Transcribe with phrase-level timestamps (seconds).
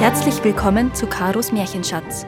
[0.00, 2.24] Herzlich willkommen zu Karos Märchenschatz,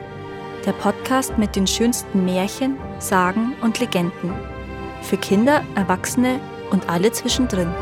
[0.63, 4.31] der Podcast mit den schönsten Märchen, Sagen und Legenden.
[5.01, 6.39] Für Kinder, Erwachsene
[6.69, 7.73] und alle zwischendrin.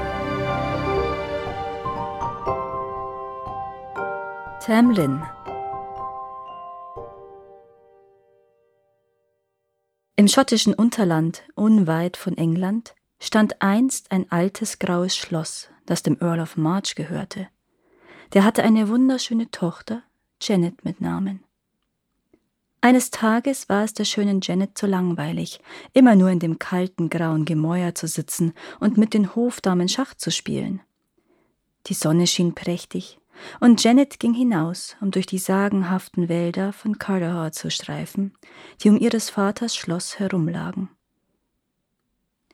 [4.66, 5.24] Tamlin
[10.16, 16.40] Im schottischen Unterland, unweit von England, stand einst ein altes graues Schloss, das dem Earl
[16.40, 17.50] of March gehörte.
[18.34, 20.04] Der hatte eine wunderschöne Tochter,
[20.42, 21.44] Janet mit Namen.
[22.80, 25.60] Eines Tages war es der schönen Janet zu langweilig,
[25.94, 30.32] immer nur in dem kalten, grauen Gemäuer zu sitzen und mit den Hofdamen Schach zu
[30.32, 30.82] spielen.
[31.88, 33.20] Die Sonne schien prächtig,
[33.60, 38.34] und Janet ging hinaus, um durch die sagenhaften Wälder von Cardahor zu streifen,
[38.82, 40.90] die um ihres Vaters Schloss herumlagen.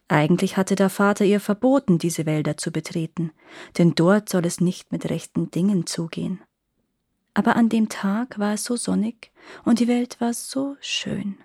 [0.10, 3.32] Eigentlich hatte der Vater ihr verboten, diese Wälder zu betreten,
[3.78, 6.42] denn dort soll es nicht mit rechten Dingen zugehen.
[7.34, 9.32] Aber an dem Tag war es so sonnig
[9.66, 11.38] und die Welt war so schön.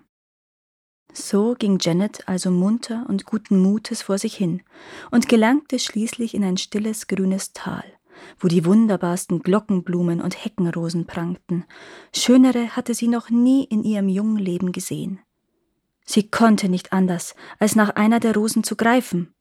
[1.12, 4.62] So ging Janet also munter und guten Mutes vor sich hin
[5.10, 7.84] und gelangte schließlich in ein stilles grünes Tal,
[8.38, 11.64] wo die wunderbarsten Glockenblumen und Heckenrosen prangten.
[12.14, 15.20] Schönere hatte sie noch nie in ihrem jungen Leben gesehen.
[16.04, 19.34] Sie konnte nicht anders, als nach einer der Rosen zu greifen.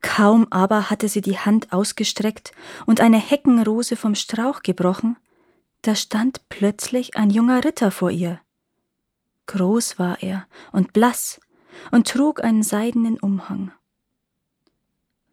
[0.00, 2.52] Kaum aber hatte sie die Hand ausgestreckt
[2.86, 5.16] und eine Heckenrose vom Strauch gebrochen,
[5.82, 8.40] da stand plötzlich ein junger Ritter vor ihr.
[9.46, 11.40] Groß war er und blass
[11.90, 13.72] und trug einen seidenen Umhang.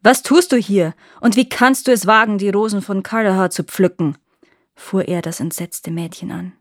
[0.02, 3.64] Was tust du hier und wie kannst du es wagen, die Rosen von Cardahar zu
[3.64, 4.16] pflücken?
[4.74, 6.52] fuhr er das entsetzte Mädchen an.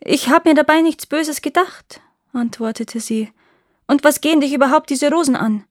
[0.00, 2.02] Ich hab mir dabei nichts Böses gedacht,
[2.34, 3.30] antwortete sie.
[3.86, 5.64] Und was gehen dich überhaupt diese Rosen an?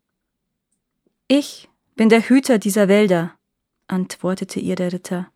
[1.27, 3.33] Ich bin der Hüter dieser Wälder,
[3.87, 5.29] antwortete ihr der Ritter,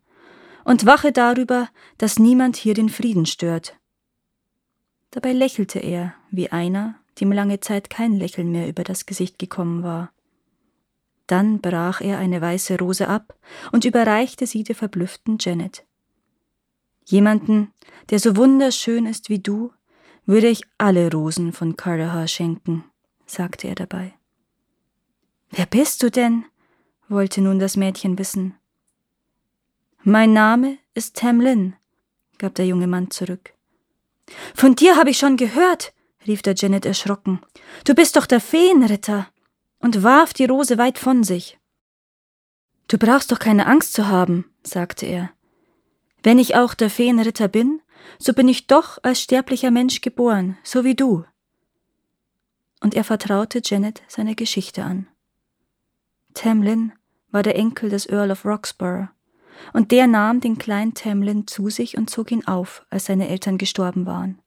[0.64, 3.76] und wache darüber, dass niemand hier den Frieden stört.
[5.10, 9.82] Dabei lächelte er, wie einer, dem lange Zeit kein Lächeln mehr über das Gesicht gekommen
[9.82, 10.12] war.
[11.26, 13.34] Dann brach er eine weiße Rose ab
[13.72, 15.84] und überreichte sie der verblüfften Janet.
[17.04, 17.72] Jemanden,
[18.10, 19.72] der so wunderschön ist wie du,
[20.28, 22.84] würde ich alle Rosen von Cardahar schenken,
[23.24, 24.12] sagte er dabei.
[25.50, 26.44] Wer bist du denn?
[27.08, 28.54] wollte nun das Mädchen wissen.
[30.02, 31.76] Mein Name ist Tamlin,
[32.36, 33.54] gab der junge Mann zurück.
[34.54, 35.94] Von dir habe ich schon gehört,
[36.26, 37.40] rief der Janet erschrocken.
[37.86, 39.28] Du bist doch der Feenritter
[39.78, 41.58] und warf die Rose weit von sich.
[42.86, 45.30] Du brauchst doch keine Angst zu haben, sagte er.
[46.22, 47.80] Wenn ich auch der Feenritter bin,
[48.18, 51.24] so bin ich doch als sterblicher Mensch geboren, so wie du.
[52.80, 55.08] Und er vertraute Janet seine Geschichte an.
[56.34, 56.92] Tamlin
[57.30, 59.08] war der Enkel des Earl of Roxburgh,
[59.72, 63.58] und der nahm den kleinen Tamlin zu sich und zog ihn auf, als seine Eltern
[63.58, 64.40] gestorben waren.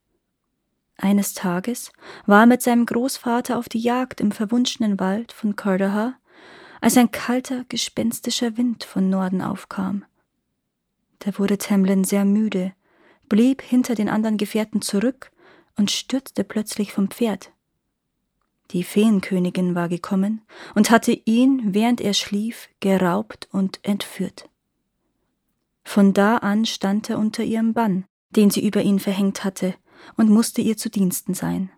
[0.97, 1.91] Eines Tages
[2.25, 6.15] war er mit seinem Großvater auf die Jagd im verwunschenen Wald von Cardahar,
[6.79, 10.05] als ein kalter, gespenstischer Wind von Norden aufkam.
[11.19, 12.73] Da wurde Tamlin sehr müde
[13.31, 15.31] blieb hinter den anderen Gefährten zurück
[15.77, 17.53] und stürzte plötzlich vom Pferd.
[18.71, 20.41] Die Feenkönigin war gekommen
[20.75, 24.49] und hatte ihn, während er schlief, geraubt und entführt.
[25.85, 29.75] Von da an stand er unter ihrem Bann, den sie über ihn verhängt hatte,
[30.17, 31.71] und musste ihr zu Diensten sein.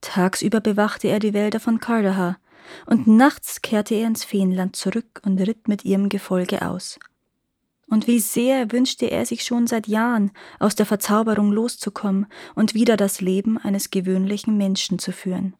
[0.00, 2.38] Tagsüber bewachte er die Wälder von Cardahar,
[2.86, 7.00] und nachts kehrte er ins Feenland zurück und ritt mit ihrem Gefolge aus.
[7.88, 12.96] Und wie sehr wünschte er sich schon seit Jahren, aus der Verzauberung loszukommen und wieder
[12.96, 15.54] das Leben eines gewöhnlichen Menschen zu führen.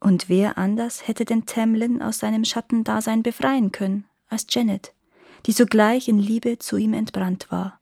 [0.00, 4.92] Und wer anders hätte den Tamlin aus seinem Schattendasein befreien können, als Janet,
[5.46, 7.80] die sogleich in Liebe zu ihm entbrannt war.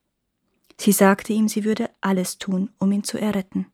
[0.78, 3.66] Sie sagte ihm, sie würde alles tun, um ihn zu erretten.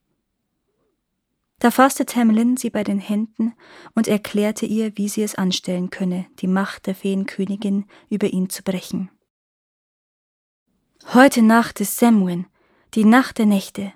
[1.58, 3.54] Da fasste Tamlin sie bei den Händen
[3.94, 8.64] und erklärte ihr, wie sie es anstellen könne, die Macht der Feenkönigin über ihn zu
[8.64, 9.10] brechen.
[11.08, 12.46] Heute Nacht ist Samhain,
[12.94, 13.92] die Nacht der Nächte.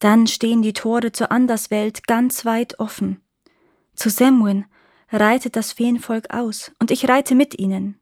[0.00, 3.22] Dann stehen die Tore zur Anderswelt ganz weit offen.
[3.94, 4.66] Zu Samhain
[5.10, 7.98] reitet das Feenvolk aus, und ich reite mit ihnen.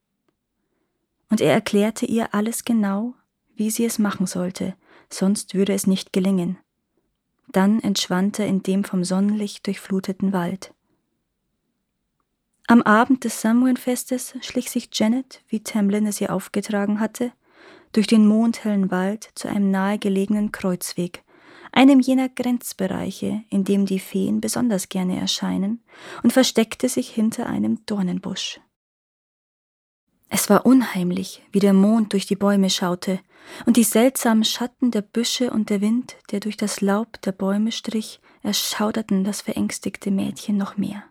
[1.29, 3.15] Und er erklärte ihr alles genau,
[3.55, 4.75] wie sie es machen sollte,
[5.11, 6.59] sonst würde es nicht gelingen.
[7.47, 10.75] Dann entschwand er in dem vom Sonnenlicht durchfluteten Wald.
[12.67, 17.33] Am Abend des Samhain-Festes schlich sich Janet, wie Tamlin es ihr aufgetragen hatte,
[17.93, 21.25] durch den mondhellen Wald zu einem nahegelegenen Kreuzweg,
[21.73, 25.83] einem jener Grenzbereiche, in dem die Feen besonders gerne erscheinen,
[26.23, 28.61] und versteckte sich hinter einem Dornenbusch.
[30.29, 33.21] Es war unheimlich, wie der Mond durch die Bäume schaute,
[33.67, 37.73] und die seltsamen Schatten der Büsche und der Wind, der durch das Laub der Bäume
[37.73, 41.03] strich, erschauderten das verängstigte Mädchen noch mehr.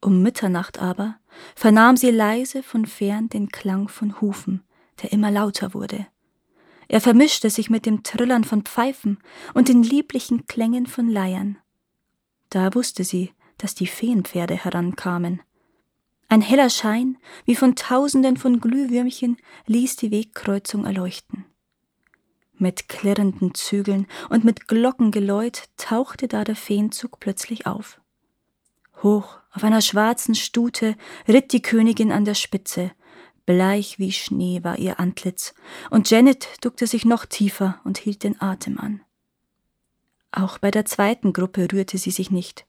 [0.00, 1.16] Um Mitternacht aber
[1.56, 4.62] vernahm sie leise von fern den Klang von Hufen,
[5.02, 6.06] der immer lauter wurde.
[6.88, 9.18] Er vermischte sich mit dem Trillern von Pfeifen
[9.54, 11.58] und den lieblichen Klängen von Leiern.
[12.50, 15.42] Da wusste sie, dass die Feenpferde herankamen.
[16.28, 21.44] Ein heller Schein, wie von Tausenden von Glühwürmchen, ließ die Wegkreuzung erleuchten.
[22.58, 28.00] Mit klirrenden Zügeln und mit Glockengeläut tauchte da der Feenzug plötzlich auf.
[29.02, 30.96] Hoch auf einer schwarzen Stute
[31.28, 32.92] ritt die Königin an der Spitze,
[33.46, 35.54] bleich wie Schnee war ihr Antlitz,
[35.90, 39.00] und Janet duckte sich noch tiefer und hielt den Atem an.
[40.32, 42.66] Auch bei der zweiten Gruppe rührte sie sich nicht.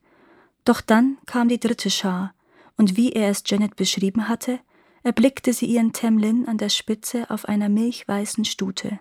[0.63, 2.33] Doch dann kam die dritte Schar,
[2.77, 4.59] und wie er es Janet beschrieben hatte,
[5.03, 9.00] erblickte sie ihren Temlin an der Spitze auf einer milchweißen Stute.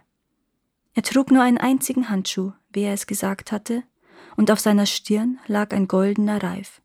[0.94, 3.82] Er trug nur einen einzigen Handschuh, wie er es gesagt hatte,
[4.37, 6.81] und auf seiner Stirn lag ein goldener Reif.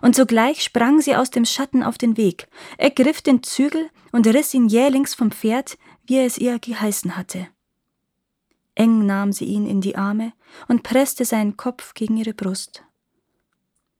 [0.00, 4.54] Und sogleich sprang sie aus dem Schatten auf den Weg, ergriff den Zügel und riss
[4.54, 7.48] ihn jählings vom Pferd, wie er es ihr geheißen hatte.
[8.74, 10.32] Eng nahm sie ihn in die Arme
[10.68, 12.84] und presste seinen Kopf gegen ihre Brust.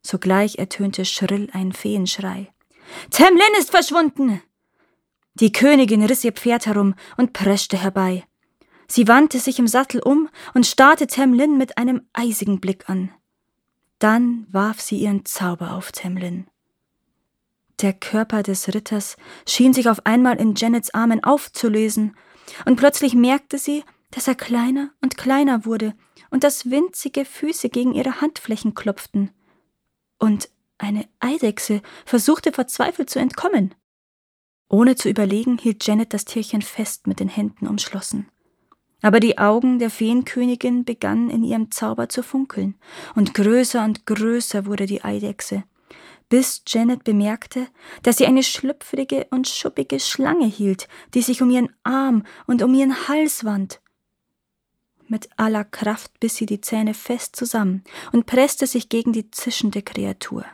[0.03, 2.53] Sogleich ertönte schrill ein Feenschrei.
[3.11, 4.41] Temlin ist verschwunden!
[5.35, 8.25] Die Königin riss ihr Pferd herum und preschte herbei.
[8.89, 13.11] Sie wandte sich im Sattel um und starrte Temlin mit einem eisigen Blick an.
[13.99, 16.47] Dann warf sie ihren Zauber auf Temlin.
[17.81, 19.17] Der Körper des Ritters
[19.47, 22.17] schien sich auf einmal in Janets Armen aufzulösen,
[22.65, 25.95] und plötzlich merkte sie, dass er kleiner und kleiner wurde
[26.31, 29.31] und dass winzige Füße gegen ihre Handflächen klopften
[30.19, 30.49] und
[30.79, 33.75] eine Eidechse versuchte verzweifelt zu entkommen.
[34.69, 38.29] Ohne zu überlegen, hielt Janet das Tierchen fest mit den Händen umschlossen.
[39.01, 42.75] Aber die Augen der Feenkönigin begannen in ihrem Zauber zu funkeln,
[43.15, 45.63] und größer und größer wurde die Eidechse,
[46.29, 47.69] bis Janet bemerkte,
[48.03, 52.75] dass sie eine schlüpfrige und schuppige Schlange hielt, die sich um ihren Arm und um
[52.75, 53.81] ihren Hals wand.
[55.07, 59.81] Mit aller Kraft biss sie die Zähne fest zusammen und presste sich gegen die zischende
[59.81, 60.45] Kreatur.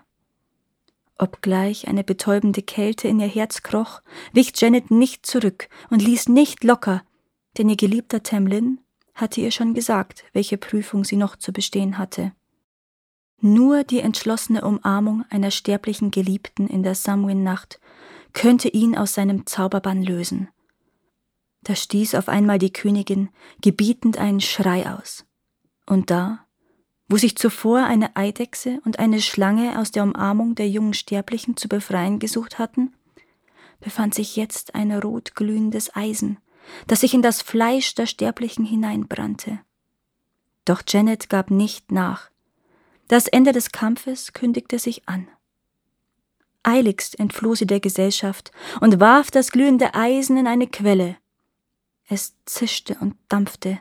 [1.19, 4.00] Obgleich eine betäubende Kälte in ihr Herz kroch,
[4.32, 7.02] wich Janet nicht zurück und ließ nicht locker,
[7.56, 8.80] denn ihr geliebter Temlin
[9.14, 12.32] hatte ihr schon gesagt, welche Prüfung sie noch zu bestehen hatte.
[13.40, 17.80] Nur die entschlossene Umarmung einer sterblichen Geliebten in der Samhain-Nacht
[18.32, 20.48] könnte ihn aus seinem Zauberbann lösen.
[21.62, 23.30] Da stieß auf einmal die Königin
[23.60, 25.24] gebietend einen Schrei aus.
[25.86, 26.46] Und da,
[27.08, 31.68] wo sich zuvor eine Eidechse und eine Schlange aus der Umarmung der jungen Sterblichen zu
[31.68, 32.94] befreien gesucht hatten,
[33.80, 36.38] befand sich jetzt ein rotglühendes Eisen,
[36.87, 39.61] das sich in das Fleisch der Sterblichen hineinbrannte.
[40.64, 42.31] Doch Janet gab nicht nach.
[43.08, 45.28] Das Ende des Kampfes kündigte sich an.
[46.62, 48.50] Eiligst entfloh sie der Gesellschaft
[48.81, 51.19] und warf das glühende Eisen in eine Quelle,
[52.08, 53.78] es zischte und dampfte,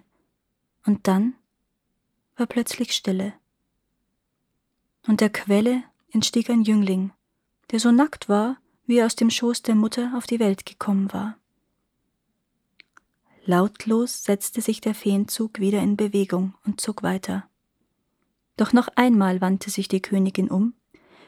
[0.85, 1.35] und dann
[2.35, 3.33] war plötzlich Stille.
[5.07, 7.11] Und der Quelle entstieg ein Jüngling,
[7.71, 11.11] der so nackt war, wie er aus dem Schoß der Mutter auf die Welt gekommen
[11.13, 11.37] war.
[13.45, 17.49] Lautlos setzte sich der Feenzug wieder in Bewegung und zog weiter.
[18.55, 20.75] Doch noch einmal wandte sich die Königin um,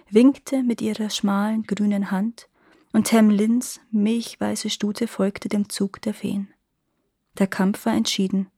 [0.10, 2.48] winkte mit ihrer schmalen grünen Hand,
[2.94, 6.54] und Temlins milchweiße Stute folgte dem Zug der Feen.
[7.38, 8.50] Der Kampf war entschieden,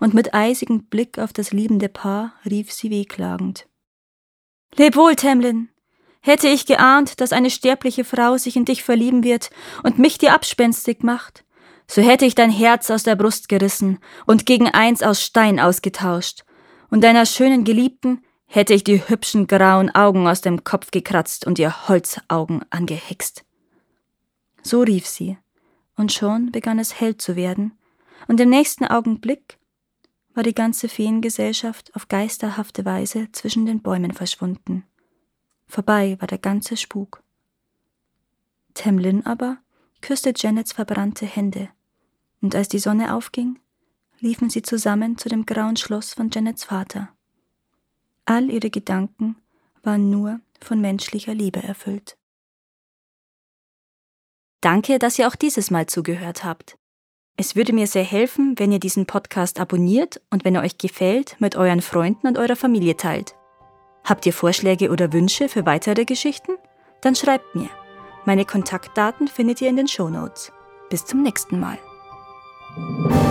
[0.00, 3.68] und mit eisigem Blick auf das liebende Paar rief sie wehklagend.
[4.74, 5.68] Leb wohl, Temlin!
[6.20, 9.50] Hätte ich geahnt, dass eine sterbliche Frau sich in dich verlieben wird
[9.84, 11.44] und mich dir abspenstig macht,
[11.90, 16.44] so hätte ich dein Herz aus der Brust gerissen und gegen eins aus Stein ausgetauscht,
[16.90, 21.58] und deiner schönen Geliebten hätte ich die hübschen grauen Augen aus dem Kopf gekratzt und
[21.58, 23.44] ihr Holzaugen angehext.
[24.62, 25.38] So rief sie,
[25.96, 27.72] und schon begann es hell zu werden,
[28.26, 29.58] und im nächsten Augenblick
[30.34, 34.84] war die ganze Feengesellschaft auf geisterhafte Weise zwischen den Bäumen verschwunden.
[35.66, 37.22] Vorbei war der ganze Spuk.
[38.74, 39.58] Temlin aber
[40.00, 41.68] küsste Janets verbrannte Hände,
[42.40, 43.58] und als die Sonne aufging,
[44.20, 47.08] liefen sie zusammen zu dem grauen Schloss von Janets Vater.
[48.24, 49.36] All ihre Gedanken
[49.82, 52.16] waren nur von menschlicher Liebe erfüllt.
[54.60, 56.76] Danke, dass ihr auch dieses Mal zugehört habt.
[57.36, 61.36] Es würde mir sehr helfen, wenn ihr diesen Podcast abonniert und wenn er euch gefällt,
[61.38, 63.36] mit euren Freunden und eurer Familie teilt.
[64.02, 66.52] Habt ihr Vorschläge oder Wünsche für weitere Geschichten?
[67.00, 67.70] Dann schreibt mir.
[68.24, 70.50] Meine Kontaktdaten findet ihr in den Shownotes.
[70.90, 71.78] Bis zum nächsten Mal.
[72.78, 73.27] Bye.